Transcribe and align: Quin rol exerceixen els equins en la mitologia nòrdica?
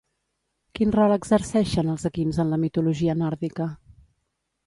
Quin 0.77 0.93
rol 0.95 1.13
exerceixen 1.15 1.91
els 1.93 2.07
equins 2.09 2.41
en 2.43 2.51
la 2.55 2.59
mitologia 2.63 3.17
nòrdica? 3.23 3.71